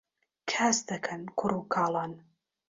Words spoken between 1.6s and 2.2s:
کاڵان